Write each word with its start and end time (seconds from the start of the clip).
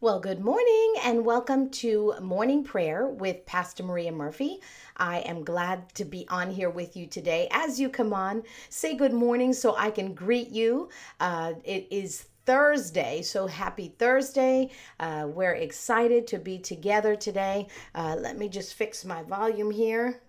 Well, 0.00 0.20
good 0.20 0.38
morning 0.38 0.94
and 1.02 1.24
welcome 1.24 1.70
to 1.70 2.14
morning 2.20 2.62
prayer 2.62 3.08
with 3.08 3.44
Pastor 3.46 3.82
Maria 3.82 4.12
Murphy. 4.12 4.60
I 4.96 5.18
am 5.22 5.42
glad 5.42 5.92
to 5.96 6.04
be 6.04 6.24
on 6.28 6.52
here 6.52 6.70
with 6.70 6.96
you 6.96 7.08
today. 7.08 7.48
As 7.50 7.80
you 7.80 7.88
come 7.88 8.14
on, 8.14 8.44
say 8.68 8.94
good 8.94 9.12
morning 9.12 9.52
so 9.52 9.74
I 9.76 9.90
can 9.90 10.14
greet 10.14 10.50
you. 10.50 10.88
Uh, 11.18 11.54
it 11.64 11.88
is 11.90 12.28
Thursday. 12.46 13.22
So 13.22 13.48
happy 13.48 13.92
Thursday. 13.98 14.70
Uh, 15.00 15.26
we're 15.28 15.54
excited 15.54 16.28
to 16.28 16.38
be 16.38 16.60
together 16.60 17.16
today. 17.16 17.66
Uh, 17.92 18.14
let 18.20 18.38
me 18.38 18.48
just 18.48 18.74
fix 18.74 19.04
my 19.04 19.24
volume 19.24 19.72
here. 19.72 20.20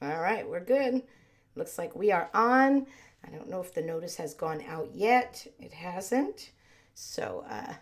All 0.00 0.20
right, 0.22 0.48
we're 0.48 0.64
good. 0.64 1.02
Looks 1.54 1.76
like 1.76 1.94
we 1.94 2.12
are 2.12 2.30
on. 2.32 2.86
I 3.26 3.30
don't 3.30 3.50
know 3.50 3.60
if 3.60 3.74
the 3.74 3.82
notice 3.82 4.16
has 4.16 4.32
gone 4.32 4.64
out 4.66 4.88
yet. 4.94 5.46
It 5.60 5.74
hasn't. 5.74 6.52
So, 6.94 7.44
uh, 7.50 7.74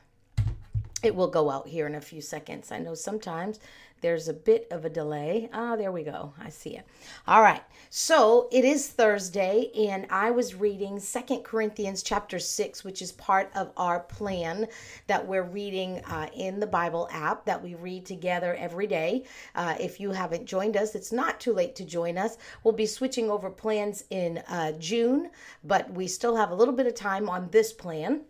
it 1.02 1.14
will 1.14 1.28
go 1.28 1.50
out 1.50 1.68
here 1.68 1.86
in 1.86 1.94
a 1.94 2.00
few 2.00 2.20
seconds. 2.20 2.70
I 2.70 2.78
know 2.78 2.94
sometimes 2.94 3.58
there's 4.00 4.28
a 4.28 4.34
bit 4.34 4.66
of 4.70 4.84
a 4.84 4.90
delay. 4.90 5.50
Ah, 5.52 5.76
there 5.76 5.92
we 5.92 6.02
go. 6.02 6.32
I 6.40 6.48
see 6.48 6.76
it. 6.76 6.86
All 7.26 7.42
right. 7.42 7.62
So 7.90 8.48
it 8.50 8.64
is 8.64 8.88
Thursday, 8.88 9.70
and 9.76 10.06
I 10.10 10.30
was 10.30 10.54
reading 10.54 10.98
Second 10.98 11.44
Corinthians 11.44 12.02
chapter 12.02 12.38
6, 12.38 12.82
which 12.82 13.02
is 13.02 13.12
part 13.12 13.50
of 13.54 13.72
our 13.76 14.00
plan 14.00 14.68
that 15.06 15.26
we're 15.26 15.42
reading 15.42 15.98
uh, 16.06 16.28
in 16.34 16.60
the 16.60 16.66
Bible 16.66 17.08
app 17.12 17.44
that 17.44 17.62
we 17.62 17.74
read 17.74 18.06
together 18.06 18.54
every 18.54 18.86
day. 18.86 19.24
Uh, 19.54 19.74
if 19.78 20.00
you 20.00 20.12
haven't 20.12 20.46
joined 20.46 20.76
us, 20.76 20.94
it's 20.94 21.12
not 21.12 21.38
too 21.38 21.52
late 21.52 21.74
to 21.76 21.84
join 21.84 22.16
us. 22.16 22.38
We'll 22.64 22.72
be 22.72 22.86
switching 22.86 23.30
over 23.30 23.50
plans 23.50 24.04
in 24.10 24.38
uh, 24.48 24.72
June, 24.72 25.30
but 25.64 25.92
we 25.92 26.06
still 26.06 26.36
have 26.36 26.50
a 26.50 26.54
little 26.54 26.74
bit 26.74 26.86
of 26.86 26.94
time 26.94 27.28
on 27.28 27.50
this 27.50 27.72
plan. 27.72 28.22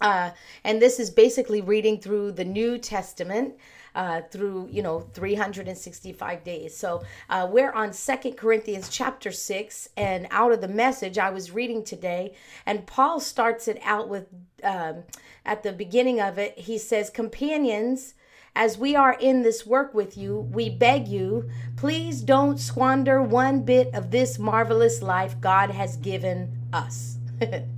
Uh, 0.00 0.30
and 0.64 0.80
this 0.80 1.00
is 1.00 1.10
basically 1.10 1.60
reading 1.60 2.00
through 2.00 2.32
the 2.32 2.44
New 2.44 2.78
Testament 2.78 3.54
uh, 3.96 4.20
through 4.30 4.68
you 4.70 4.82
know 4.82 5.00
365 5.14 6.44
days. 6.44 6.76
So 6.76 7.02
uh, 7.30 7.48
we're 7.50 7.72
on 7.72 7.92
Second 7.92 8.36
Corinthians 8.36 8.88
chapter 8.90 9.32
six, 9.32 9.88
and 9.96 10.28
out 10.30 10.52
of 10.52 10.60
the 10.60 10.68
message 10.68 11.18
I 11.18 11.30
was 11.30 11.50
reading 11.50 11.82
today, 11.82 12.34
and 12.66 12.86
Paul 12.86 13.18
starts 13.18 13.66
it 13.66 13.80
out 13.82 14.08
with 14.08 14.26
um, 14.62 15.04
at 15.44 15.62
the 15.62 15.72
beginning 15.72 16.20
of 16.20 16.38
it. 16.38 16.56
He 16.58 16.78
says, 16.78 17.10
"Companions." 17.10 18.14
As 18.58 18.78
we 18.78 18.96
are 18.96 19.12
in 19.12 19.42
this 19.42 19.66
work 19.66 19.92
with 19.92 20.16
you, 20.16 20.48
we 20.50 20.70
beg 20.70 21.08
you, 21.08 21.50
please 21.76 22.22
don't 22.22 22.56
squander 22.58 23.20
one 23.22 23.60
bit 23.64 23.94
of 23.94 24.10
this 24.10 24.38
marvelous 24.38 25.02
life 25.02 25.38
God 25.42 25.70
has 25.72 25.98
given 25.98 26.56
us. 26.72 27.18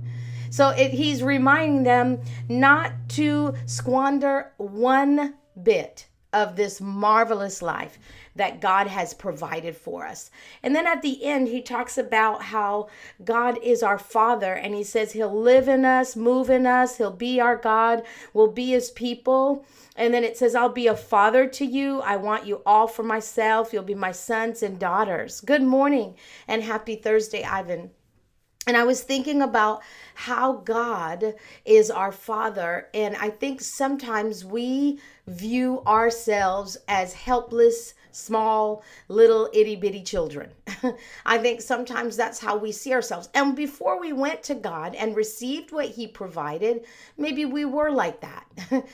So 0.49 0.69
it, 0.69 0.91
he's 0.91 1.23
reminding 1.23 1.83
them 1.83 2.21
not 2.47 2.93
to 3.09 3.53
squander 3.65 4.53
one 4.57 5.35
bit 5.61 6.07
of 6.31 6.55
this 6.55 6.79
marvelous 6.79 7.61
life 7.61 7.97
that 8.35 8.61
God 8.61 8.87
has 8.87 9.13
provided 9.13 9.75
for 9.75 10.05
us. 10.05 10.29
And 10.61 10.75
then 10.75 10.85
at 10.85 11.01
the 11.01 11.23
end, 11.23 11.47
he 11.47 11.61
talks 11.61 11.97
about 11.97 12.43
how 12.43 12.87
God 13.23 13.57
is 13.63 13.81
our 13.81 13.97
Father 13.97 14.53
and 14.53 14.75
he 14.75 14.83
says 14.83 15.11
he'll 15.11 15.41
live 15.41 15.67
in 15.67 15.85
us, 15.85 16.15
move 16.15 16.49
in 16.49 16.65
us, 16.65 16.97
he'll 16.97 17.11
be 17.11 17.41
our 17.41 17.57
God, 17.57 18.03
we'll 18.33 18.51
be 18.51 18.69
his 18.69 18.91
people. 18.91 19.65
And 19.95 20.13
then 20.13 20.23
it 20.23 20.37
says, 20.37 20.55
I'll 20.55 20.69
be 20.69 20.87
a 20.87 20.95
father 20.95 21.45
to 21.47 21.65
you. 21.65 21.99
I 21.99 22.15
want 22.15 22.45
you 22.45 22.61
all 22.65 22.87
for 22.87 23.03
myself. 23.03 23.73
You'll 23.73 23.83
be 23.83 23.95
my 23.95 24.13
sons 24.13 24.63
and 24.63 24.79
daughters. 24.79 25.41
Good 25.41 25.63
morning 25.63 26.15
and 26.47 26.63
happy 26.63 26.95
Thursday, 26.95 27.43
Ivan. 27.43 27.91
And 28.67 28.75
I 28.77 28.83
was 28.83 29.01
thinking 29.01 29.41
about 29.41 29.81
how 30.13 30.57
God 30.57 31.33
is 31.65 31.89
our 31.89 32.11
Father. 32.11 32.87
And 32.93 33.15
I 33.15 33.29
think 33.29 33.61
sometimes 33.61 34.43
we 34.43 34.99
view 35.27 35.81
ourselves 35.87 36.77
as 36.87 37.13
helpless, 37.13 37.93
small, 38.11 38.83
little 39.07 39.49
itty 39.53 39.75
bitty 39.75 40.03
children. 40.03 40.51
I 41.25 41.37
think 41.37 41.61
sometimes 41.61 42.17
that's 42.17 42.39
how 42.39 42.57
we 42.57 42.71
see 42.71 42.93
ourselves. 42.93 43.29
And 43.33 43.55
before 43.55 43.99
we 43.99 44.11
went 44.11 44.43
to 44.43 44.55
God 44.55 44.93
and 44.93 45.15
received 45.15 45.71
what 45.71 45.87
He 45.87 46.05
provided, 46.05 46.85
maybe 47.17 47.45
we 47.45 47.65
were 47.65 47.91
like 47.91 48.21
that. 48.21 48.45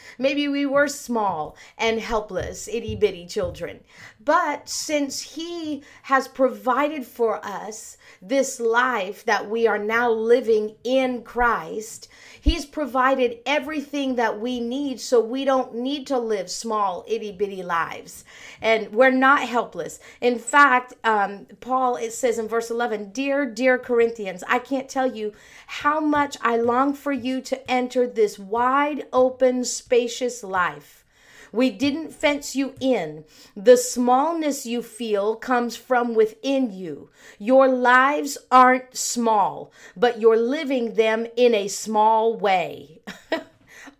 maybe 0.19 0.47
we 0.47 0.65
were 0.65 0.87
small 0.87 1.57
and 1.77 1.99
helpless, 1.99 2.67
itty 2.67 2.95
bitty 2.95 3.25
children. 3.25 3.79
But 4.25 4.67
since 4.67 5.21
He 5.21 5.83
has 6.03 6.27
provided 6.27 7.05
for 7.05 7.45
us 7.45 7.95
this 8.19 8.59
life 8.59 9.23
that 9.25 9.47
we 9.47 9.67
are 9.67 9.77
now 9.77 10.09
living 10.11 10.75
in 10.83 11.21
Christ, 11.21 12.07
He's 12.41 12.65
provided 12.65 13.37
everything 13.45 14.15
that 14.15 14.39
we 14.39 14.59
need 14.59 14.99
so 14.99 15.19
we 15.19 15.45
don't 15.45 15.75
need 15.75 16.07
to 16.07 16.17
live 16.17 16.49
small, 16.49 17.05
itty 17.07 17.31
bitty 17.31 17.61
lives. 17.61 18.25
And 18.61 18.91
we're 18.91 19.11
not 19.11 19.41
helpless. 19.41 19.99
In 20.21 20.39
fact, 20.39 20.95
um, 21.03 21.45
Paul, 21.59 21.95
it 21.95 22.11
says 22.11 22.39
in 22.39 22.47
verse 22.47 22.71
11, 22.71 23.11
Dear, 23.11 23.45
dear 23.45 23.77
Corinthians, 23.77 24.43
I 24.47 24.57
can't 24.57 24.89
tell 24.89 25.15
you 25.15 25.33
how 25.67 25.99
much 25.99 26.35
I 26.41 26.57
long 26.57 26.95
for 26.95 27.11
you 27.11 27.41
to 27.41 27.71
enter 27.71 28.07
this 28.07 28.39
wide 28.39 29.05
open, 29.13 29.63
spacious 29.63 30.43
life 30.43 31.04
we 31.51 31.69
didn't 31.69 32.13
fence 32.13 32.55
you 32.55 32.73
in. 32.79 33.25
The 33.55 33.77
smallness 33.77 34.65
you 34.65 34.81
feel 34.81 35.35
comes 35.35 35.75
from 35.75 36.13
within 36.13 36.71
you. 36.71 37.09
Your 37.39 37.67
lives 37.67 38.37
aren't 38.51 38.95
small, 38.95 39.71
but 39.95 40.19
you're 40.19 40.37
living 40.37 40.95
them 40.95 41.27
in 41.35 41.53
a 41.53 41.67
small 41.67 42.35
way. 42.37 43.01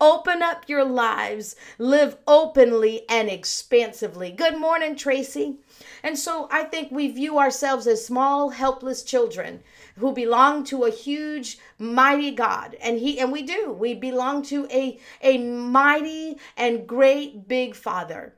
Open 0.01 0.41
up 0.41 0.67
your 0.67 0.83
lives, 0.83 1.55
live 1.77 2.17
openly 2.27 3.03
and 3.07 3.29
expansively. 3.29 4.29
Good 4.31 4.57
morning, 4.57 4.95
Tracy. 4.95 5.59
And 6.03 6.19
so 6.19 6.49
I 6.51 6.63
think 6.63 6.91
we 6.91 7.07
view 7.07 7.39
ourselves 7.39 7.87
as 7.87 8.05
small, 8.05 8.49
helpless 8.49 9.03
children 9.03 9.63
who 9.97 10.11
belong 10.11 10.63
to 10.65 10.83
a 10.83 10.91
huge, 10.91 11.57
mighty 11.77 12.31
God. 12.31 12.75
And 12.81 12.99
he 12.99 13.19
and 13.19 13.31
we 13.31 13.41
do. 13.41 13.71
We 13.71 13.93
belong 13.93 14.43
to 14.43 14.67
a, 14.71 14.99
a 15.21 15.37
mighty 15.37 16.37
and 16.57 16.87
great 16.87 17.47
big 17.47 17.75
Father. 17.75 18.35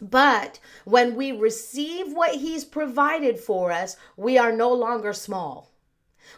But 0.00 0.60
when 0.84 1.16
we 1.16 1.32
receive 1.32 2.12
what 2.12 2.36
He's 2.36 2.64
provided 2.64 3.40
for 3.40 3.72
us, 3.72 3.96
we 4.16 4.38
are 4.38 4.52
no 4.52 4.72
longer 4.72 5.12
small. 5.12 5.72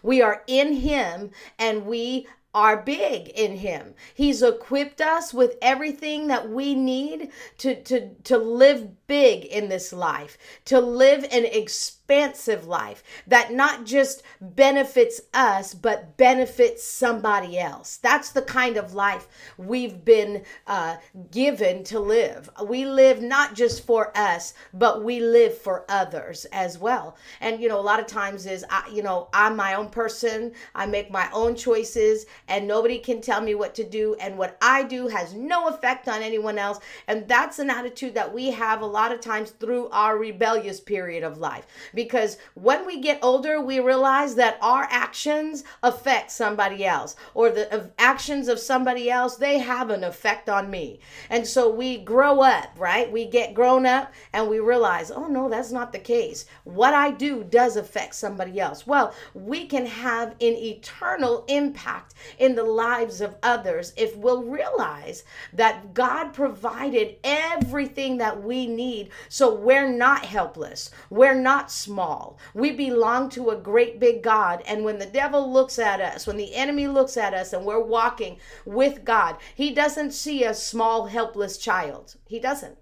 We 0.03 0.23
are 0.23 0.43
in 0.47 0.77
Him 0.77 1.31
and 1.59 1.85
we 1.85 2.27
are 2.55 2.83
big 2.83 3.29
in 3.29 3.59
him. 3.59 3.95
He's 4.13 4.43
equipped 4.43 5.01
us 5.01 5.33
with 5.33 5.57
everything 5.63 6.27
that 6.29 6.51
we 6.51 6.75
need 6.75 7.31
to 7.59 7.81
to 7.85 8.15
to 8.25 8.39
live 8.39 9.00
big 9.11 9.45
in 9.45 9.69
this 9.69 9.93
life, 9.93 10.39
to 10.65 10.79
live 10.79 11.25
an 11.33 11.45
expansive 11.45 12.65
life 12.65 13.03
that 13.27 13.53
not 13.53 13.85
just 13.85 14.23
benefits 14.41 15.21
us, 15.35 15.75
but 15.75 16.17
benefits 16.17 16.85
somebody 16.85 17.59
else. 17.59 17.97
That's 17.97 18.31
the 18.31 18.43
kind 18.43 18.77
of 18.77 18.95
life 18.95 19.27
we've 19.59 20.05
been 20.05 20.45
uh, 20.69 20.99
given 21.33 21.83
to 21.85 21.99
live. 21.99 22.49
We 22.65 22.85
live 22.85 23.21
not 23.21 23.57
just 23.57 23.85
for 23.85 24.17
us, 24.17 24.55
but 24.73 25.03
we 25.03 25.19
live 25.19 25.59
for 25.59 25.85
others 25.89 26.45
as 26.53 26.79
well. 26.79 27.17
And, 27.41 27.61
you 27.61 27.69
know, 27.69 27.81
a 27.81 27.91
lot 27.91 27.99
of 27.99 28.07
times 28.07 28.47
is, 28.47 28.65
I, 28.71 28.89
you 28.93 29.03
know, 29.03 29.29
I'm 29.35 29.57
my 29.57 29.75
own 29.75 29.89
person, 29.89 30.53
I 30.77 30.87
make 30.87 31.11
my 31.11 31.29
own 31.33 31.57
choices, 31.57 32.27
and 32.47 32.69
nobody 32.69 33.01
can 33.01 33.21
tell 33.21 33.41
me 33.41 33.57
what 33.57 33.75
to 33.75 33.83
do. 33.83 34.15
And 34.21 34.39
what 34.39 34.57
I 34.63 34.85
do 34.85 35.09
has 35.09 35.35
no 35.35 35.67
effect 35.67 36.07
on 36.07 36.23
anyone 36.23 36.59
else. 36.59 36.79
And 37.09 37.27
that's 37.27 37.59
an 37.59 37.71
attitude 37.71 38.15
that 38.15 38.33
we 38.33 38.53
have 38.53 38.83
a 38.83 38.87
lot 38.87 39.00
of 39.09 39.21
times 39.21 39.51
through 39.51 39.89
our 39.89 40.17
rebellious 40.17 40.81
period 40.81 41.25
of 41.25 41.39
life 41.39 41.67
because 41.95 42.39
when 42.55 42.87
we 42.87 43.01
get 43.01 43.19
older, 43.23 43.61
we 43.61 43.81
realize 43.81 44.35
that 44.37 44.59
our 44.61 44.87
actions 44.91 45.65
affect 45.83 46.31
somebody 46.31 46.85
else, 46.85 47.17
or 47.35 47.51
the 47.51 47.91
actions 47.99 48.49
of 48.49 48.59
somebody 48.59 49.11
else, 49.11 49.37
they 49.37 49.59
have 49.59 49.91
an 49.91 50.05
effect 50.05 50.49
on 50.49 50.71
me. 50.71 51.01
And 51.29 51.47
so 51.47 51.71
we 51.71 51.99
grow 51.99 52.41
up, 52.41 52.75
right? 52.77 53.11
We 53.11 53.27
get 53.27 53.55
grown 53.55 53.87
up 53.87 54.13
and 54.33 54.49
we 54.49 54.61
realize, 54.61 55.11
oh 55.11 55.27
no, 55.27 55.49
that's 55.49 55.73
not 55.73 55.93
the 55.93 55.99
case. 55.99 56.47
What 56.65 56.95
I 56.95 57.11
do 57.11 57.45
does 57.45 57.77
affect 57.77 58.15
somebody 58.15 58.61
else. 58.61 58.87
Well, 58.87 59.15
we 59.35 59.67
can 59.67 59.87
have 59.87 60.33
an 60.33 60.55
eternal 60.57 61.45
impact 61.49 62.15
in 62.39 62.55
the 62.55 62.65
lives 62.65 63.21
of 63.21 63.37
others 63.43 63.93
if 63.97 64.17
we'll 64.17 64.43
realize 64.43 65.25
that 65.53 65.95
God 65.95 66.33
provided 66.33 67.17
everything 67.25 68.19
that 68.19 68.43
we 68.43 68.67
need 68.67 68.90
so 69.29 69.55
we're 69.55 69.89
not 69.89 70.25
helpless. 70.25 70.91
We're 71.09 71.35
not 71.35 71.71
small. 71.71 72.39
We 72.55 72.73
belong 72.73 73.29
to 73.31 73.51
a 73.51 73.57
great 73.57 73.99
big 74.01 74.23
God. 74.23 74.63
And 74.67 74.85
when 74.85 74.99
the 74.99 75.07
devil 75.07 75.53
looks 75.53 75.79
at 75.79 76.01
us, 76.01 76.27
when 76.27 76.37
the 76.37 76.55
enemy 76.55 76.87
looks 76.89 77.17
at 77.17 77.35
us 77.35 77.53
and 77.53 77.65
we're 77.65 77.83
walking 77.83 78.39
with 78.65 79.05
God, 79.05 79.37
he 79.55 79.73
doesn't 79.73 80.13
see 80.13 80.45
a 80.45 80.55
small, 80.55 81.07
helpless 81.07 81.59
child. 81.59 82.17
He 82.27 82.39
doesn't. 82.39 82.79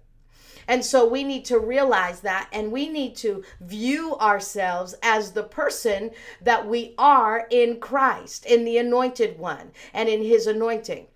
And 0.69 0.85
so 0.85 1.07
we 1.07 1.23
need 1.23 1.45
to 1.45 1.57
realize 1.57 2.19
that 2.21 2.47
and 2.53 2.71
we 2.71 2.89
need 2.89 3.15
to 3.17 3.43
view 3.59 4.15
ourselves 4.17 4.93
as 5.01 5.31
the 5.31 5.43
person 5.43 6.11
that 6.41 6.67
we 6.67 6.93
are 6.99 7.47
in 7.49 7.79
Christ, 7.79 8.45
in 8.45 8.65
the 8.65 8.77
anointed 8.77 9.39
one, 9.39 9.71
and 9.95 10.07
in 10.07 10.21
his 10.21 10.45
anointing. 10.45 11.07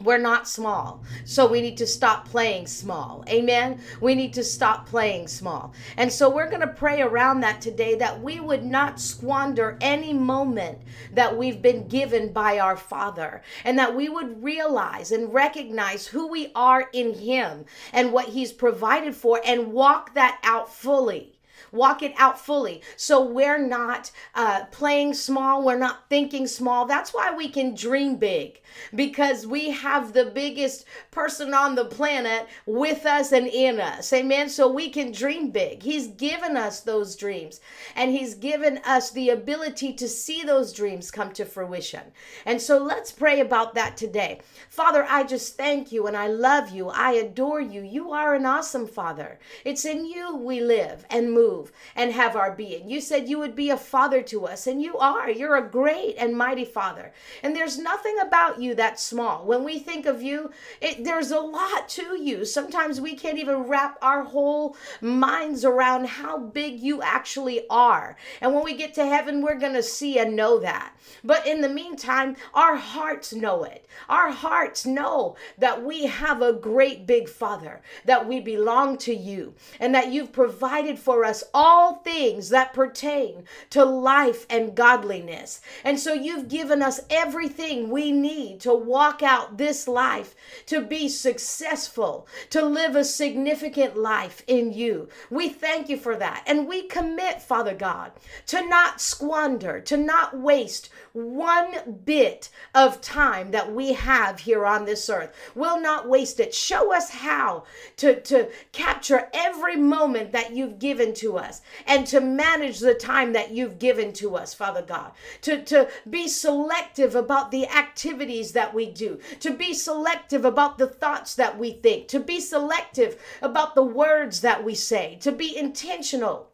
We're 0.00 0.18
not 0.18 0.46
small. 0.46 1.02
So 1.24 1.46
we 1.46 1.60
need 1.60 1.76
to 1.78 1.86
stop 1.86 2.28
playing 2.28 2.68
small. 2.68 3.24
Amen. 3.28 3.80
We 4.00 4.14
need 4.14 4.32
to 4.34 4.44
stop 4.44 4.86
playing 4.86 5.26
small. 5.26 5.74
And 5.96 6.12
so 6.12 6.30
we're 6.30 6.48
going 6.48 6.60
to 6.60 6.68
pray 6.68 7.02
around 7.02 7.40
that 7.40 7.60
today 7.60 7.96
that 7.96 8.22
we 8.22 8.38
would 8.38 8.64
not 8.64 9.00
squander 9.00 9.76
any 9.80 10.12
moment 10.12 10.78
that 11.14 11.36
we've 11.36 11.60
been 11.60 11.88
given 11.88 12.32
by 12.32 12.60
our 12.60 12.76
Father 12.76 13.42
and 13.64 13.76
that 13.78 13.96
we 13.96 14.08
would 14.08 14.42
realize 14.42 15.10
and 15.10 15.34
recognize 15.34 16.06
who 16.06 16.28
we 16.28 16.52
are 16.54 16.88
in 16.92 17.14
Him 17.14 17.64
and 17.92 18.12
what 18.12 18.28
He's 18.28 18.52
provided 18.52 19.16
for 19.16 19.40
and 19.44 19.72
walk 19.72 20.14
that 20.14 20.38
out 20.44 20.72
fully 20.72 21.37
walk 21.72 22.02
it 22.02 22.14
out 22.18 22.38
fully. 22.38 22.82
So 22.96 23.22
we're 23.22 23.58
not 23.58 24.10
uh, 24.34 24.64
playing 24.70 25.14
small, 25.14 25.64
we're 25.64 25.78
not 25.78 26.08
thinking 26.08 26.46
small. 26.46 26.86
That's 26.86 27.12
why 27.12 27.34
we 27.34 27.48
can 27.48 27.74
dream 27.74 28.16
big 28.16 28.60
because 28.94 29.46
we 29.46 29.70
have 29.70 30.12
the 30.12 30.26
biggest 30.26 30.84
person 31.10 31.54
on 31.54 31.74
the 31.74 31.84
planet 31.84 32.46
with 32.66 33.06
us 33.06 33.32
and 33.32 33.46
in 33.46 33.80
us. 33.80 34.12
Amen. 34.12 34.48
So 34.48 34.70
we 34.70 34.90
can 34.90 35.12
dream 35.12 35.50
big. 35.50 35.82
He's 35.82 36.08
given 36.08 36.56
us 36.56 36.80
those 36.80 37.16
dreams 37.16 37.60
and 37.94 38.10
He's 38.10 38.34
given 38.34 38.78
us 38.84 39.10
the 39.10 39.30
ability 39.30 39.92
to 39.94 40.08
see 40.08 40.42
those 40.42 40.72
dreams 40.72 41.10
come 41.10 41.32
to 41.32 41.44
fruition. 41.44 42.02
And 42.46 42.60
so 42.60 42.78
let's 42.78 43.12
pray 43.12 43.40
about 43.40 43.74
that 43.74 43.96
today. 43.96 44.40
Father, 44.68 45.04
I 45.08 45.24
just 45.24 45.56
thank 45.56 45.92
you 45.92 46.06
and 46.06 46.16
I 46.16 46.28
love 46.28 46.70
you. 46.70 46.88
I 46.88 47.12
adore 47.12 47.60
you. 47.60 47.82
You 47.82 48.12
are 48.12 48.34
an 48.34 48.46
awesome 48.46 48.86
Father. 48.86 49.38
It's 49.64 49.84
in 49.84 50.04
you 50.04 50.36
we 50.36 50.60
live 50.60 51.04
and 51.10 51.32
move 51.32 51.57
and 51.96 52.12
have 52.12 52.36
our 52.36 52.52
being. 52.52 52.88
You 52.88 53.00
said 53.00 53.28
you 53.28 53.38
would 53.38 53.54
be 53.54 53.70
a 53.70 53.76
father 53.76 54.22
to 54.22 54.46
us, 54.46 54.66
and 54.66 54.82
you 54.82 54.96
are. 54.98 55.30
You're 55.30 55.56
a 55.56 55.68
great 55.68 56.16
and 56.18 56.36
mighty 56.36 56.64
Father. 56.64 57.12
And 57.42 57.54
there's 57.54 57.78
nothing 57.78 58.16
about 58.20 58.60
you 58.60 58.74
that's 58.74 59.02
small. 59.02 59.44
When 59.44 59.64
we 59.64 59.78
think 59.78 60.06
of 60.06 60.22
you, 60.22 60.50
it, 60.80 61.04
there's 61.04 61.30
a 61.30 61.40
lot 61.40 61.88
to 61.90 62.20
you. 62.20 62.44
Sometimes 62.44 63.00
we 63.00 63.14
can't 63.14 63.38
even 63.38 63.64
wrap 63.64 63.98
our 64.02 64.24
whole 64.24 64.76
minds 65.00 65.64
around 65.64 66.06
how 66.06 66.38
big 66.38 66.80
you 66.80 67.02
actually 67.02 67.66
are. 67.68 68.16
And 68.40 68.54
when 68.54 68.64
we 68.64 68.74
get 68.74 68.94
to 68.94 69.06
heaven, 69.06 69.42
we're 69.42 69.58
going 69.58 69.74
to 69.74 69.82
see 69.82 70.18
and 70.18 70.36
know 70.36 70.58
that. 70.60 70.92
But 71.24 71.46
in 71.46 71.60
the 71.60 71.68
meantime, 71.68 72.36
our 72.54 72.76
hearts 72.76 73.32
know 73.32 73.64
it. 73.64 73.86
Our 74.08 74.30
hearts 74.30 74.86
know 74.86 75.36
that 75.58 75.84
we 75.84 76.06
have 76.06 76.42
a 76.42 76.52
great 76.52 77.06
big 77.06 77.28
Father, 77.28 77.80
that 78.04 78.26
we 78.26 78.40
belong 78.40 78.98
to 78.98 79.14
you, 79.14 79.54
and 79.80 79.94
that 79.94 80.12
you've 80.12 80.32
provided 80.32 80.98
for 80.98 81.24
us 81.24 81.44
all 81.54 81.96
things 81.96 82.48
that 82.50 82.72
pertain 82.72 83.44
to 83.70 83.84
life 83.84 84.46
and 84.50 84.74
godliness. 84.74 85.60
And 85.84 85.98
so 85.98 86.12
you've 86.12 86.48
given 86.48 86.82
us 86.82 87.00
everything 87.10 87.90
we 87.90 88.12
need 88.12 88.60
to 88.60 88.74
walk 88.74 89.22
out 89.22 89.58
this 89.58 89.88
life, 89.88 90.34
to 90.66 90.80
be 90.80 91.08
successful, 91.08 92.26
to 92.50 92.62
live 92.64 92.96
a 92.96 93.04
significant 93.04 93.96
life 93.96 94.42
in 94.46 94.72
you. 94.72 95.08
We 95.30 95.48
thank 95.48 95.88
you 95.88 95.96
for 95.96 96.16
that. 96.16 96.44
And 96.46 96.68
we 96.68 96.82
commit, 96.82 97.42
Father 97.42 97.74
God, 97.74 98.12
to 98.46 98.66
not 98.66 99.00
squander, 99.00 99.80
to 99.80 99.96
not 99.96 100.38
waste 100.38 100.90
one 101.12 102.02
bit 102.04 102.48
of 102.74 103.00
time 103.00 103.50
that 103.50 103.72
we 103.72 103.92
have 103.92 104.40
here 104.40 104.64
on 104.64 104.84
this 104.84 105.08
earth. 105.10 105.34
We'll 105.54 105.80
not 105.80 106.08
waste 106.08 106.40
it. 106.40 106.54
Show 106.54 106.94
us 106.94 107.10
how 107.10 107.64
to, 107.96 108.20
to 108.22 108.48
capture 108.72 109.28
every 109.32 109.76
moment 109.76 110.32
that 110.32 110.52
you've 110.52 110.78
given 110.78 111.14
to 111.14 111.37
us 111.37 111.37
and 111.86 112.06
to 112.06 112.20
manage 112.20 112.80
the 112.80 112.94
time 112.94 113.32
that 113.32 113.50
you've 113.50 113.78
given 113.78 114.12
to 114.14 114.36
us, 114.36 114.54
Father 114.54 114.82
God. 114.82 115.12
To, 115.42 115.62
to 115.64 115.88
be 116.08 116.28
selective 116.28 117.14
about 117.14 117.50
the 117.50 117.68
activities 117.68 118.52
that 118.52 118.74
we 118.74 118.90
do, 118.90 119.18
to 119.40 119.50
be 119.50 119.74
selective 119.74 120.44
about 120.44 120.78
the 120.78 120.86
thoughts 120.86 121.34
that 121.36 121.58
we 121.58 121.72
think, 121.72 122.08
to 122.08 122.20
be 122.20 122.40
selective 122.40 123.20
about 123.42 123.74
the 123.74 123.82
words 123.84 124.40
that 124.40 124.64
we 124.64 124.74
say, 124.74 125.16
to 125.20 125.32
be 125.32 125.56
intentional 125.56 126.50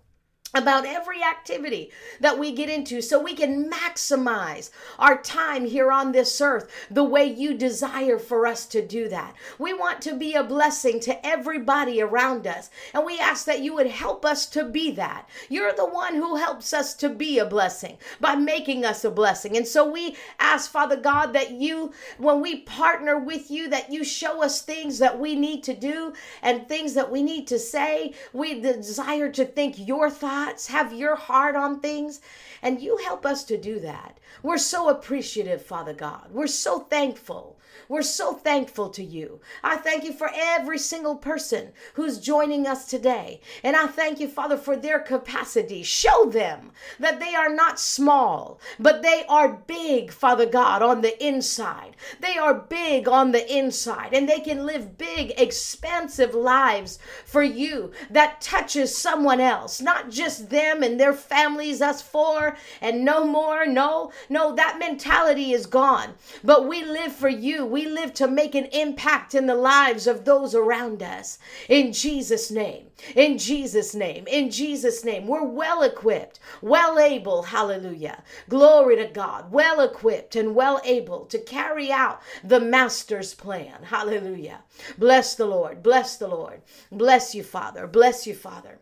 about 0.54 0.86
every 0.86 1.22
activity 1.22 1.90
that 2.20 2.38
we 2.38 2.52
get 2.52 2.70
into 2.70 3.02
so 3.02 3.20
we 3.20 3.34
can 3.34 3.68
maximize 3.68 4.70
our 4.98 5.20
time 5.20 5.64
here 5.64 5.90
on 5.90 6.12
this 6.12 6.40
earth 6.40 6.70
the 6.90 7.02
way 7.02 7.24
you 7.24 7.54
desire 7.54 8.18
for 8.18 8.46
us 8.46 8.64
to 8.66 8.86
do 8.86 9.08
that. 9.08 9.34
We 9.58 9.74
want 9.74 10.00
to 10.02 10.14
be 10.14 10.34
a 10.34 10.44
blessing 10.44 11.00
to 11.00 11.26
everybody 11.26 12.00
around 12.00 12.46
us, 12.46 12.70
and 12.92 13.04
we 13.04 13.18
ask 13.18 13.46
that 13.46 13.60
you 13.60 13.74
would 13.74 13.88
help 13.88 14.24
us 14.24 14.46
to 14.46 14.64
be 14.64 14.92
that. 14.92 15.28
You're 15.48 15.72
the 15.72 15.86
one 15.86 16.14
who 16.14 16.36
helps 16.36 16.72
us 16.72 16.94
to 16.94 17.08
be 17.08 17.38
a 17.38 17.44
blessing 17.44 17.98
by 18.20 18.36
making 18.36 18.84
us 18.84 19.04
a 19.04 19.10
blessing. 19.10 19.56
And 19.56 19.66
so 19.66 19.90
we 19.90 20.16
ask, 20.38 20.70
Father 20.70 20.96
God, 20.96 21.32
that 21.32 21.50
you, 21.52 21.92
when 22.18 22.40
we 22.40 22.60
partner 22.60 23.18
with 23.18 23.50
you, 23.50 23.68
that 23.70 23.92
you 23.92 24.04
show 24.04 24.42
us 24.42 24.62
things 24.62 24.98
that 24.98 25.18
we 25.18 25.34
need 25.34 25.64
to 25.64 25.74
do 25.74 26.12
and 26.42 26.68
things 26.68 26.94
that 26.94 27.10
we 27.10 27.22
need 27.22 27.46
to 27.48 27.58
say. 27.58 28.14
We 28.32 28.60
desire 28.60 29.30
to 29.32 29.44
think 29.44 29.74
your 29.78 30.10
thoughts 30.10 30.43
have 30.68 30.92
your 30.92 31.16
heart 31.16 31.56
on 31.56 31.80
things, 31.80 32.20
and 32.62 32.80
you 32.80 32.96
help 32.98 33.24
us 33.26 33.44
to 33.44 33.56
do 33.56 33.80
that. 33.80 34.18
We're 34.42 34.58
so 34.58 34.88
appreciative, 34.88 35.64
Father 35.64 35.94
God. 35.94 36.28
We're 36.30 36.46
so 36.46 36.80
thankful 36.80 37.53
we're 37.88 38.02
so 38.02 38.32
thankful 38.32 38.88
to 38.90 39.04
you. 39.04 39.40
I 39.62 39.76
thank 39.76 40.04
you 40.04 40.12
for 40.12 40.30
every 40.34 40.78
single 40.78 41.16
person 41.16 41.72
who's 41.94 42.18
joining 42.18 42.66
us 42.66 42.86
today. 42.86 43.40
And 43.62 43.76
I 43.76 43.86
thank 43.86 44.20
you, 44.20 44.28
Father, 44.28 44.56
for 44.56 44.76
their 44.76 44.98
capacity. 44.98 45.82
Show 45.82 46.26
them 46.30 46.72
that 46.98 47.20
they 47.20 47.34
are 47.34 47.52
not 47.52 47.78
small, 47.78 48.60
but 48.78 49.02
they 49.02 49.24
are 49.28 49.62
big, 49.66 50.12
Father 50.12 50.46
God, 50.46 50.82
on 50.82 51.00
the 51.00 51.24
inside. 51.24 51.96
They 52.20 52.36
are 52.36 52.54
big 52.54 53.08
on 53.08 53.32
the 53.32 53.56
inside, 53.56 54.14
and 54.14 54.28
they 54.28 54.40
can 54.40 54.66
live 54.66 54.98
big, 54.98 55.32
expansive 55.36 56.34
lives 56.34 56.98
for 57.24 57.42
you 57.42 57.92
that 58.10 58.40
touches 58.40 58.96
someone 58.96 59.40
else, 59.40 59.80
not 59.80 60.10
just 60.10 60.50
them 60.50 60.82
and 60.82 60.98
their 60.98 61.12
families, 61.12 61.80
us 61.80 62.02
four, 62.02 62.56
and 62.80 63.04
no 63.04 63.24
more. 63.24 63.66
No, 63.66 64.12
no, 64.28 64.54
that 64.54 64.78
mentality 64.78 65.52
is 65.52 65.66
gone. 65.66 66.14
But 66.42 66.68
we 66.68 66.84
live 66.84 67.12
for 67.12 67.28
you 67.28 67.63
we 67.70 67.86
live 67.86 68.14
to 68.14 68.28
make 68.28 68.54
an 68.54 68.66
impact 68.66 69.34
in 69.34 69.46
the 69.46 69.54
lives 69.54 70.06
of 70.06 70.24
those 70.24 70.54
around 70.54 71.02
us. 71.02 71.38
In 71.68 71.92
Jesus' 71.92 72.50
name, 72.50 72.88
in 73.14 73.38
Jesus' 73.38 73.94
name, 73.94 74.26
in 74.26 74.50
Jesus' 74.50 75.04
name, 75.04 75.26
we're 75.26 75.44
well 75.44 75.82
equipped, 75.82 76.40
well 76.62 76.98
able, 76.98 77.42
hallelujah. 77.44 78.22
Glory 78.48 78.96
to 78.96 79.06
God, 79.06 79.52
well 79.52 79.80
equipped 79.80 80.36
and 80.36 80.54
well 80.54 80.80
able 80.84 81.26
to 81.26 81.38
carry 81.38 81.90
out 81.90 82.20
the 82.42 82.60
Master's 82.60 83.34
plan, 83.34 83.84
hallelujah. 83.84 84.62
Bless 84.98 85.34
the 85.34 85.46
Lord, 85.46 85.82
bless 85.82 86.16
the 86.16 86.28
Lord. 86.28 86.62
Bless 86.90 87.34
you, 87.34 87.42
Father, 87.42 87.86
bless 87.86 88.26
you, 88.26 88.34
Father. 88.34 88.78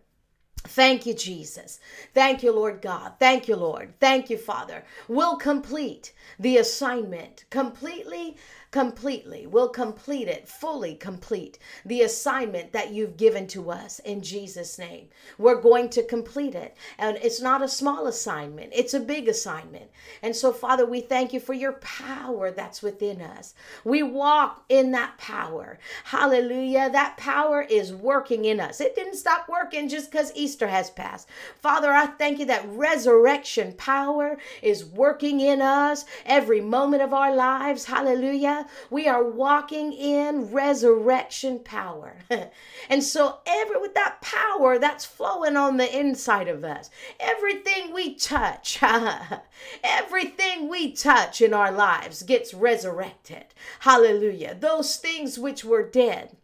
Thank 0.64 1.06
you, 1.06 1.14
Jesus. 1.14 1.80
Thank 2.14 2.42
you, 2.42 2.52
Lord 2.52 2.80
God. 2.80 3.14
Thank 3.18 3.48
you, 3.48 3.56
Lord. 3.56 3.94
Thank 3.98 4.30
you, 4.30 4.38
Father. 4.38 4.84
We'll 5.08 5.36
complete 5.36 6.12
the 6.38 6.56
assignment 6.56 7.44
completely 7.50 8.36
completely. 8.72 9.46
We'll 9.46 9.68
complete 9.68 10.28
it, 10.28 10.48
fully 10.48 10.94
complete 10.94 11.58
the 11.84 12.00
assignment 12.00 12.72
that 12.72 12.90
you've 12.90 13.18
given 13.18 13.46
to 13.48 13.70
us 13.70 13.98
in 14.00 14.22
Jesus' 14.22 14.78
name. 14.78 15.08
We're 15.38 15.60
going 15.60 15.90
to 15.90 16.02
complete 16.02 16.54
it. 16.54 16.74
And 16.98 17.18
it's 17.18 17.40
not 17.40 17.62
a 17.62 17.68
small 17.68 18.06
assignment, 18.06 18.72
it's 18.74 18.94
a 18.94 19.00
big 19.00 19.28
assignment. 19.28 19.90
And 20.22 20.34
so, 20.34 20.52
Father, 20.52 20.86
we 20.86 21.02
thank 21.02 21.34
you 21.34 21.38
for 21.38 21.52
your 21.52 21.74
power 21.74 22.50
that's 22.50 22.82
within 22.82 23.20
us. 23.20 23.54
We 23.84 24.02
walk 24.02 24.64
in 24.70 24.90
that 24.92 25.18
power. 25.18 25.78
Hallelujah. 26.04 26.88
That 26.90 27.18
power 27.18 27.60
is 27.60 27.92
working 27.92 28.46
in 28.46 28.58
us. 28.58 28.80
It 28.80 28.96
didn't 28.96 29.16
stop 29.16 29.50
working 29.50 29.90
just 29.90 30.10
because 30.10 30.32
Easter 30.34 30.68
has 30.68 30.88
passed. 30.90 31.28
Father, 31.60 31.92
I 31.92 32.06
thank 32.06 32.38
you 32.38 32.46
that 32.46 32.66
resurrection 32.70 33.74
power 33.74 34.38
is 34.62 34.86
working 34.86 35.40
in 35.40 35.60
us 35.60 36.06
every 36.24 36.62
moment 36.62 37.02
of 37.02 37.12
our 37.12 37.34
lives. 37.34 37.84
Hallelujah. 37.84 38.61
We 38.90 39.08
are 39.08 39.24
walking 39.24 39.92
in 39.92 40.50
resurrection 40.52 41.60
power. 41.60 42.16
and 42.88 43.02
so 43.02 43.38
every 43.46 43.80
with 43.80 43.94
that 43.94 44.20
power 44.20 44.78
that's 44.78 45.04
flowing 45.04 45.56
on 45.56 45.76
the 45.76 45.98
inside 45.98 46.48
of 46.48 46.64
us, 46.64 46.90
everything 47.18 47.92
we 47.92 48.14
touch, 48.14 48.82
everything 49.84 50.68
we 50.68 50.92
touch 50.92 51.40
in 51.40 51.52
our 51.54 51.72
lives 51.72 52.22
gets 52.22 52.54
resurrected. 52.54 53.46
Hallelujah. 53.80 54.56
Those 54.58 54.96
things 54.96 55.38
which 55.38 55.64
were 55.64 55.82
dead 55.82 56.36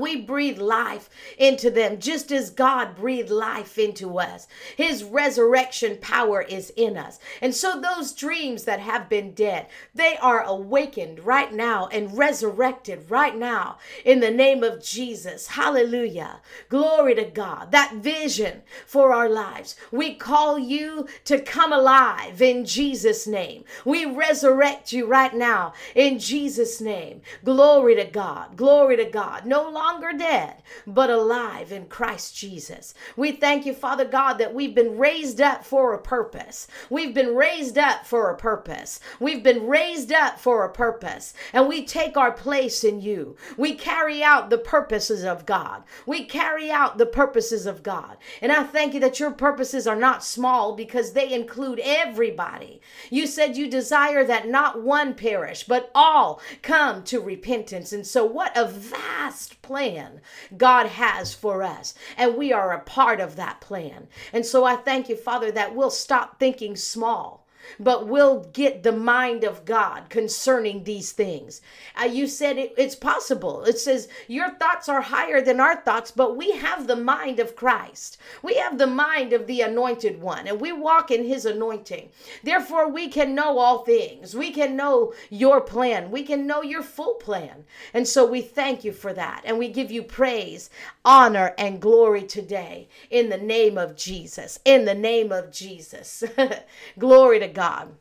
we 0.00 0.16
breathe 0.16 0.58
life 0.58 1.08
into 1.38 1.70
them 1.70 1.98
just 1.98 2.32
as 2.32 2.50
God 2.50 2.96
breathed 2.96 3.30
life 3.30 3.78
into 3.78 4.18
us. 4.18 4.46
His 4.76 5.04
resurrection 5.04 5.98
power 6.00 6.42
is 6.42 6.72
in 6.76 6.96
us. 6.96 7.18
And 7.40 7.54
so 7.54 7.80
those 7.80 8.12
dreams 8.12 8.64
that 8.64 8.80
have 8.80 9.08
been 9.08 9.32
dead, 9.32 9.68
they 9.94 10.16
are 10.18 10.42
awakened 10.42 11.20
right 11.20 11.52
now 11.52 11.88
and 11.88 12.16
resurrected 12.16 13.10
right 13.10 13.36
now 13.36 13.78
in 14.04 14.20
the 14.20 14.30
name 14.30 14.62
of 14.62 14.82
Jesus. 14.82 15.46
Hallelujah. 15.48 16.40
Glory 16.68 17.14
to 17.14 17.24
God. 17.24 17.72
That 17.72 17.94
vision 17.94 18.62
for 18.86 19.12
our 19.12 19.28
lives. 19.28 19.76
We 19.92 20.14
call 20.14 20.58
you 20.58 21.06
to 21.24 21.40
come 21.40 21.72
alive 21.72 22.42
in 22.42 22.64
Jesus' 22.64 23.26
name. 23.26 23.64
We 23.84 24.04
resurrect 24.04 24.92
you 24.92 25.06
right 25.06 25.34
now 25.34 25.72
in 25.94 26.18
Jesus' 26.18 26.80
name. 26.80 27.22
Glory 27.44 27.94
to 27.96 28.04
God. 28.04 28.56
Glory 28.56 28.96
to 28.96 29.04
God. 29.04 29.46
No 29.46 29.68
longer 29.68 29.83
longer 29.84 30.16
dead, 30.16 30.62
but 30.86 31.10
alive 31.10 31.70
in 31.70 31.84
Christ 31.86 32.34
Jesus. 32.34 32.94
We 33.16 33.32
thank 33.32 33.66
you, 33.66 33.74
Father 33.74 34.06
God, 34.06 34.34
that 34.34 34.54
we've 34.54 34.74
been 34.74 34.96
raised 34.96 35.42
up 35.42 35.62
for 35.62 35.92
a 35.92 35.98
purpose. 35.98 36.66
We've 36.88 37.12
been 37.12 37.34
raised 37.34 37.76
up 37.76 38.06
for 38.06 38.30
a 38.30 38.36
purpose. 38.36 38.98
We've 39.20 39.42
been 39.42 39.66
raised 39.66 40.10
up 40.10 40.40
for 40.40 40.64
a 40.64 40.72
purpose. 40.72 41.34
And 41.52 41.68
we 41.68 41.84
take 41.84 42.16
our 42.16 42.32
place 42.32 42.82
in 42.82 43.02
you. 43.02 43.36
We 43.58 43.74
carry 43.74 44.22
out 44.22 44.48
the 44.48 44.56
purposes 44.56 45.22
of 45.22 45.44
God. 45.44 45.82
We 46.06 46.24
carry 46.24 46.70
out 46.70 46.96
the 46.96 47.04
purposes 47.04 47.66
of 47.66 47.82
God. 47.82 48.16
And 48.40 48.50
I 48.50 48.62
thank 48.62 48.94
you 48.94 49.00
that 49.00 49.20
your 49.20 49.32
purposes 49.32 49.86
are 49.86 49.96
not 49.96 50.24
small 50.24 50.74
because 50.74 51.12
they 51.12 51.30
include 51.30 51.78
everybody. 51.84 52.80
You 53.10 53.26
said 53.26 53.58
you 53.58 53.68
desire 53.68 54.24
that 54.24 54.48
not 54.48 54.82
one 54.82 55.12
perish, 55.12 55.64
but 55.64 55.90
all 55.94 56.40
come 56.62 57.02
to 57.04 57.20
repentance. 57.20 57.92
And 57.92 58.06
so, 58.06 58.24
what 58.24 58.56
a 58.56 58.66
vast 58.66 59.60
plan 59.74 60.20
God 60.56 60.86
has 60.86 61.34
for 61.34 61.64
us. 61.64 61.94
And 62.16 62.36
we 62.36 62.52
are 62.52 62.72
a 62.72 62.78
part 62.78 63.18
of 63.18 63.34
that 63.34 63.60
plan. 63.60 64.06
And 64.32 64.46
so 64.46 64.62
I 64.64 64.76
thank 64.76 65.08
you, 65.08 65.16
Father, 65.16 65.50
that 65.50 65.74
we'll 65.74 65.90
stop 65.90 66.38
thinking 66.38 66.76
small 66.76 67.43
but 67.78 68.06
we'll 68.06 68.44
get 68.52 68.82
the 68.82 68.92
mind 68.92 69.44
of 69.44 69.64
God 69.64 70.08
concerning 70.08 70.84
these 70.84 71.12
things. 71.12 71.60
Uh, 72.00 72.04
you 72.04 72.26
said 72.26 72.58
it, 72.58 72.74
it's 72.76 72.94
possible. 72.94 73.64
It 73.64 73.78
says, 73.78 74.08
Your 74.28 74.50
thoughts 74.50 74.88
are 74.88 75.02
higher 75.02 75.40
than 75.40 75.60
our 75.60 75.76
thoughts, 75.76 76.10
but 76.10 76.36
we 76.36 76.52
have 76.52 76.86
the 76.86 76.96
mind 76.96 77.38
of 77.40 77.56
Christ. 77.56 78.18
We 78.42 78.56
have 78.56 78.78
the 78.78 78.86
mind 78.86 79.32
of 79.32 79.46
the 79.46 79.60
anointed 79.60 80.20
one, 80.20 80.46
and 80.46 80.60
we 80.60 80.72
walk 80.72 81.10
in 81.10 81.24
his 81.24 81.44
anointing. 81.44 82.10
Therefore, 82.42 82.88
we 82.88 83.08
can 83.08 83.34
know 83.34 83.58
all 83.58 83.84
things. 83.84 84.34
We 84.34 84.50
can 84.50 84.76
know 84.76 85.12
your 85.30 85.60
plan. 85.60 86.10
We 86.10 86.22
can 86.22 86.46
know 86.46 86.62
your 86.62 86.82
full 86.82 87.14
plan. 87.14 87.64
And 87.92 88.06
so 88.06 88.26
we 88.26 88.40
thank 88.40 88.84
you 88.84 88.92
for 88.92 89.12
that. 89.12 89.42
And 89.44 89.58
we 89.58 89.68
give 89.68 89.90
you 89.90 90.02
praise, 90.02 90.70
honor, 91.04 91.54
and 91.58 91.80
glory 91.80 92.22
today 92.22 92.88
in 93.10 93.28
the 93.28 93.38
name 93.38 93.78
of 93.78 93.96
Jesus. 93.96 94.58
In 94.64 94.84
the 94.84 94.94
name 94.94 95.32
of 95.32 95.52
Jesus. 95.52 96.24
glory 96.98 97.38
to 97.40 97.48
God. 97.54 97.94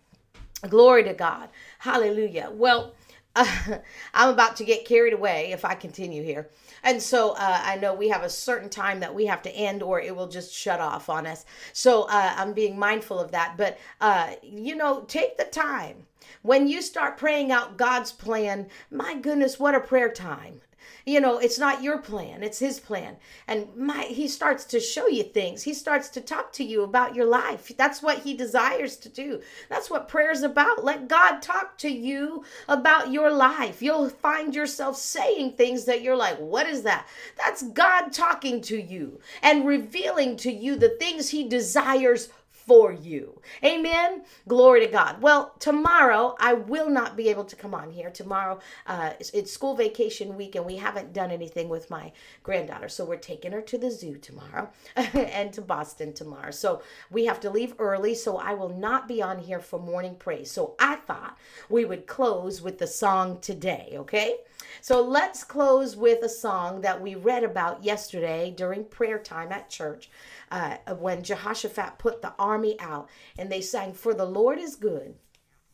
Glory 0.69 1.03
to 1.03 1.13
God. 1.13 1.49
Hallelujah. 1.79 2.49
Well, 2.51 2.93
uh, 3.35 3.45
I'm 4.13 4.29
about 4.29 4.55
to 4.57 4.63
get 4.63 4.85
carried 4.85 5.13
away 5.13 5.51
if 5.51 5.65
I 5.65 5.75
continue 5.75 6.23
here. 6.23 6.49
And 6.83 7.01
so 7.01 7.31
uh, 7.31 7.61
I 7.63 7.77
know 7.77 7.93
we 7.93 8.09
have 8.09 8.23
a 8.23 8.29
certain 8.29 8.69
time 8.69 8.99
that 8.99 9.13
we 9.13 9.25
have 9.25 9.41
to 9.43 9.51
end 9.51 9.81
or 9.81 10.01
it 10.01 10.15
will 10.15 10.27
just 10.27 10.53
shut 10.53 10.79
off 10.79 11.09
on 11.09 11.25
us. 11.25 11.45
So 11.71 12.03
uh, 12.03 12.33
I'm 12.35 12.53
being 12.53 12.77
mindful 12.77 13.19
of 13.19 13.31
that. 13.31 13.55
But, 13.57 13.77
uh, 14.01 14.33
you 14.41 14.75
know, 14.75 15.01
take 15.01 15.37
the 15.37 15.45
time. 15.45 16.05
When 16.41 16.67
you 16.67 16.81
start 16.81 17.17
praying 17.17 17.51
out 17.51 17.77
God's 17.77 18.11
plan, 18.11 18.67
my 18.91 19.15
goodness, 19.15 19.59
what 19.59 19.75
a 19.75 19.79
prayer 19.79 20.11
time 20.11 20.61
you 21.05 21.19
know 21.19 21.37
it's 21.37 21.59
not 21.59 21.83
your 21.83 21.97
plan 21.97 22.43
it's 22.43 22.59
his 22.59 22.79
plan. 22.79 23.17
And 23.47 23.75
my 23.75 24.03
he 24.03 24.27
starts 24.27 24.65
to 24.65 24.79
show 24.79 25.07
you 25.07 25.23
things. 25.23 25.63
He 25.63 25.73
starts 25.73 26.09
to 26.09 26.21
talk 26.21 26.51
to 26.53 26.63
you 26.63 26.83
about 26.83 27.15
your 27.15 27.25
life. 27.25 27.71
That's 27.77 28.01
what 28.01 28.19
he 28.19 28.33
desires 28.33 28.97
to 28.97 29.09
do. 29.09 29.41
That's 29.69 29.89
what 29.89 30.07
prayer 30.07 30.31
is 30.31 30.43
about. 30.43 30.83
Let 30.83 31.07
god 31.07 31.41
talk 31.41 31.77
to 31.79 31.89
you 31.89 32.43
about 32.67 33.11
your 33.11 33.31
life. 33.31 33.81
You'll 33.81 34.09
find 34.09 34.53
yourself 34.53 34.97
saying 34.97 35.53
things 35.53 35.85
that 35.85 36.01
you're 36.01 36.15
like 36.15 36.37
what 36.37 36.67
is 36.67 36.83
that? 36.83 37.07
That's 37.37 37.63
god 37.63 38.11
talking 38.11 38.61
to 38.61 38.81
you 38.81 39.19
and 39.41 39.65
revealing 39.65 40.37
to 40.37 40.51
you 40.51 40.75
the 40.75 40.89
things 40.89 41.29
he 41.29 41.47
desires 41.47 42.29
for 42.65 42.91
you. 42.91 43.41
Amen. 43.63 44.23
Glory 44.47 44.85
to 44.85 44.91
God. 44.91 45.21
Well, 45.21 45.53
tomorrow 45.59 46.35
I 46.39 46.53
will 46.53 46.89
not 46.89 47.17
be 47.17 47.29
able 47.29 47.43
to 47.45 47.55
come 47.55 47.73
on 47.73 47.91
here. 47.91 48.09
Tomorrow 48.09 48.59
uh, 48.87 49.11
it's, 49.19 49.29
it's 49.31 49.51
school 49.51 49.75
vacation 49.75 50.35
week 50.35 50.55
and 50.55 50.65
we 50.65 50.77
haven't 50.77 51.13
done 51.13 51.31
anything 51.31 51.69
with 51.69 51.89
my 51.89 52.11
granddaughter. 52.43 52.89
So 52.89 53.05
we're 53.05 53.17
taking 53.17 53.51
her 53.51 53.61
to 53.61 53.77
the 53.77 53.91
zoo 53.91 54.17
tomorrow 54.17 54.69
and 54.95 55.51
to 55.53 55.61
Boston 55.61 56.13
tomorrow. 56.13 56.51
So 56.51 56.81
we 57.11 57.25
have 57.25 57.39
to 57.41 57.49
leave 57.49 57.75
early. 57.79 58.15
So 58.15 58.37
I 58.37 58.53
will 58.53 58.69
not 58.69 59.07
be 59.07 59.21
on 59.21 59.39
here 59.39 59.59
for 59.59 59.79
morning 59.79 60.15
praise. 60.15 60.51
So 60.51 60.75
I 60.79 60.95
thought 60.95 61.37
we 61.69 61.85
would 61.85 62.07
close 62.07 62.61
with 62.61 62.77
the 62.77 62.87
song 62.87 63.39
today. 63.41 63.93
Okay. 63.97 64.37
So 64.81 65.01
let's 65.01 65.43
close 65.43 65.95
with 65.95 66.23
a 66.23 66.29
song 66.29 66.81
that 66.81 67.01
we 67.01 67.15
read 67.15 67.43
about 67.43 67.83
yesterday 67.83 68.53
during 68.55 68.85
prayer 68.85 69.19
time 69.19 69.51
at 69.51 69.69
church 69.69 70.09
uh, 70.53 70.77
when 70.99 71.23
Jehoshaphat 71.23 71.97
put 71.97 72.21
the 72.21 72.33
army 72.37 72.79
out 72.79 73.09
and 73.39 73.51
they 73.51 73.59
sang, 73.59 73.91
For 73.91 74.13
the 74.13 74.25
Lord 74.25 74.59
is 74.59 74.75
good 74.75 75.15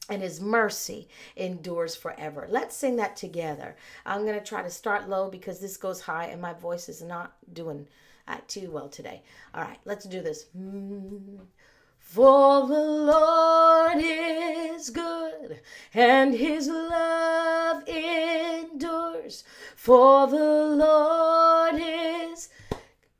and 0.10 0.22
his 0.22 0.40
mercy 0.40 1.10
endures 1.36 1.98
forever. 1.98 2.48
Let's 2.50 2.78
sing 2.78 2.96
that 2.96 3.18
together. 3.18 3.76
I'm 4.06 4.26
going 4.26 4.40
to 4.40 4.46
try 4.46 4.64
to 4.64 4.70
start 4.70 5.10
low 5.10 5.30
because 5.30 5.60
this 5.60 5.76
goes 5.76 6.00
high 6.00 6.28
and 6.28 6.42
my 6.42 6.54
voice 6.54 6.88
is 6.88 7.02
not 7.02 7.36
doing 7.52 7.88
uh, 8.26 8.38
too 8.48 8.72
well 8.72 8.88
today. 8.88 9.22
All 9.54 9.64
right, 9.64 9.80
let's 9.84 10.06
do 10.06 10.22
this. 10.22 10.46
For 12.00 12.66
the 12.66 12.80
Lord 12.80 13.98
is 13.98 14.90
good 14.92 15.60
and 15.94 16.34
his 16.34 16.70
love 16.70 17.86
endures. 17.86 19.44
For 19.76 20.26
the 20.26 20.38
Lord 20.38 21.76
is 21.76 22.48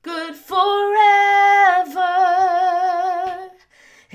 good 0.02 0.36
forever. 0.36 1.19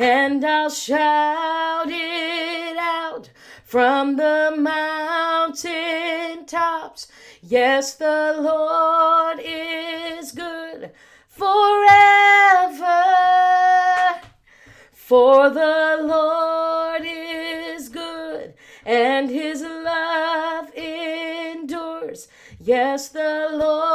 And 0.06 0.44
I'll 0.44 0.68
shout 0.68 1.86
it 1.88 2.76
out 2.76 3.30
from 3.64 4.16
the 4.16 4.54
mountain 4.54 6.44
tops. 6.44 7.08
Yes, 7.40 7.94
the 7.94 8.36
Lord 8.38 9.40
is 9.42 10.32
good 10.32 10.90
forever. 11.26 13.00
For 14.92 15.48
the 15.48 16.00
Lord 16.02 17.00
is 17.06 17.88
good 17.88 18.52
and 18.84 19.30
his 19.30 19.62
love 19.62 20.70
endures. 20.74 22.28
Yes, 22.60 23.08
the 23.08 23.48
Lord 23.52 23.93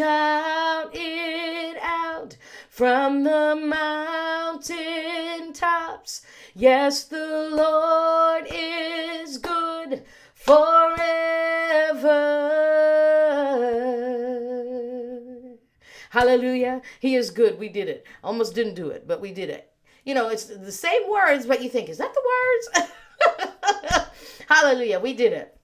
shout 0.00 0.90
it 0.94 1.76
out 1.82 2.34
from 2.70 3.22
the 3.22 3.54
mountain 3.54 5.52
tops. 5.52 6.22
Yes, 6.54 7.04
the 7.04 7.50
Lord 7.52 8.46
is 8.50 9.36
good 9.36 10.04
forever. 10.32 10.78
Hallelujah. 16.08 16.80
He 16.98 17.14
is 17.14 17.30
good. 17.30 17.58
We 17.58 17.68
did 17.68 17.90
it. 17.90 18.06
Almost 18.24 18.54
didn't 18.54 18.76
do 18.76 18.88
it, 18.88 19.06
but 19.06 19.20
we 19.20 19.32
did 19.32 19.50
it. 19.50 19.70
You 20.06 20.14
know, 20.14 20.30
it's 20.30 20.46
the 20.46 20.72
same 20.72 21.10
words, 21.10 21.44
but 21.44 21.62
you 21.62 21.68
think, 21.68 21.90
is 21.90 21.98
that 21.98 22.14
the 22.14 22.22
words? 22.32 24.08
Hallelujah. 24.48 24.98
We 24.98 25.12
did 25.12 25.34
it. 25.34 25.59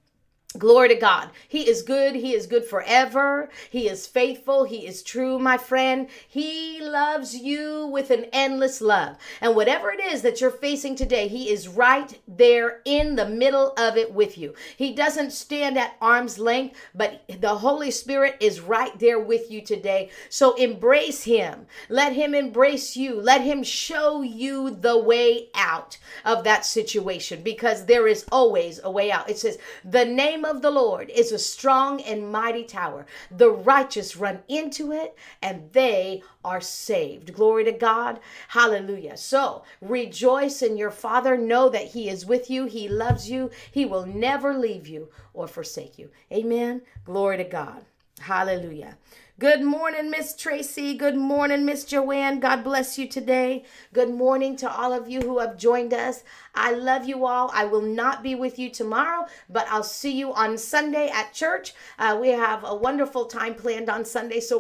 Glory 0.58 0.88
to 0.88 0.94
God. 0.94 1.30
He 1.48 1.68
is 1.68 1.82
good. 1.82 2.14
He 2.14 2.32
is 2.32 2.46
good 2.46 2.64
forever. 2.64 3.50
He 3.68 3.88
is 3.88 4.06
faithful. 4.06 4.64
He 4.64 4.86
is 4.86 5.02
true, 5.02 5.38
my 5.38 5.58
friend. 5.58 6.08
He 6.26 6.80
loves 6.80 7.36
you 7.36 7.86
with 7.86 8.10
an 8.10 8.26
endless 8.32 8.80
love. 8.80 9.16
And 9.40 9.54
whatever 9.54 9.90
it 9.90 10.00
is 10.00 10.22
that 10.22 10.40
you're 10.40 10.50
facing 10.50 10.94
today, 10.94 11.28
He 11.28 11.50
is 11.50 11.68
right 11.68 12.18
there 12.26 12.80
in 12.86 13.16
the 13.16 13.28
middle 13.28 13.74
of 13.76 13.98
it 13.98 14.14
with 14.14 14.38
you. 14.38 14.54
He 14.76 14.94
doesn't 14.94 15.32
stand 15.32 15.76
at 15.76 15.96
arm's 16.00 16.38
length, 16.38 16.76
but 16.94 17.22
the 17.40 17.56
Holy 17.56 17.90
Spirit 17.90 18.36
is 18.40 18.60
right 18.60 18.98
there 18.98 19.20
with 19.20 19.50
you 19.50 19.60
today. 19.60 20.10
So 20.30 20.54
embrace 20.54 21.24
Him. 21.24 21.66
Let 21.90 22.14
Him 22.14 22.34
embrace 22.34 22.96
you. 22.96 23.20
Let 23.20 23.42
Him 23.42 23.62
show 23.62 24.22
you 24.22 24.70
the 24.70 24.96
way 24.96 25.48
out 25.54 25.98
of 26.24 26.44
that 26.44 26.64
situation 26.64 27.42
because 27.42 27.84
there 27.84 28.06
is 28.06 28.24
always 28.32 28.80
a 28.82 28.90
way 28.90 29.10
out. 29.10 29.28
It 29.28 29.38
says, 29.38 29.58
the 29.84 30.04
name 30.36 30.44
of 30.44 30.60
the 30.60 30.70
Lord 30.70 31.08
is 31.08 31.32
a 31.32 31.38
strong 31.38 32.02
and 32.02 32.30
mighty 32.30 32.62
tower. 32.62 33.06
The 33.30 33.50
righteous 33.50 34.16
run 34.16 34.40
into 34.48 34.92
it 34.92 35.16
and 35.40 35.72
they 35.72 36.22
are 36.44 36.60
saved. 36.60 37.32
Glory 37.32 37.64
to 37.64 37.72
God. 37.72 38.20
Hallelujah. 38.48 39.16
So 39.16 39.62
rejoice 39.80 40.60
in 40.60 40.76
your 40.76 40.90
Father. 40.90 41.38
Know 41.38 41.70
that 41.70 41.86
He 41.86 42.10
is 42.10 42.26
with 42.26 42.50
you. 42.50 42.66
He 42.66 42.86
loves 42.86 43.30
you. 43.30 43.50
He 43.70 43.86
will 43.86 44.04
never 44.04 44.52
leave 44.52 44.86
you 44.86 45.08
or 45.32 45.48
forsake 45.48 45.98
you. 45.98 46.10
Amen. 46.30 46.82
Glory 47.06 47.38
to 47.38 47.44
God. 47.44 47.86
Hallelujah. 48.20 48.98
Good 49.38 49.62
morning, 49.62 50.10
Miss 50.10 50.34
Tracy. 50.34 50.94
Good 50.94 51.14
morning, 51.14 51.66
Miss 51.66 51.84
Joanne. 51.84 52.40
God 52.40 52.64
bless 52.64 52.96
you 52.96 53.06
today. 53.06 53.64
Good 53.92 54.08
morning 54.08 54.56
to 54.56 54.70
all 54.70 54.94
of 54.94 55.10
you 55.10 55.20
who 55.20 55.40
have 55.40 55.58
joined 55.58 55.92
us. 55.92 56.24
I 56.54 56.72
love 56.72 57.06
you 57.06 57.26
all. 57.26 57.50
I 57.52 57.66
will 57.66 57.82
not 57.82 58.22
be 58.22 58.34
with 58.34 58.58
you 58.58 58.70
tomorrow, 58.70 59.26
but 59.50 59.66
I'll 59.68 59.82
see 59.82 60.12
you 60.12 60.32
on 60.32 60.56
Sunday 60.56 61.10
at 61.10 61.34
church. 61.34 61.74
Uh, 61.98 62.16
we 62.18 62.28
have 62.28 62.64
a 62.64 62.74
wonderful 62.74 63.26
time 63.26 63.54
planned 63.54 63.90
on 63.90 64.06
Sunday, 64.06 64.40
so 64.40 64.54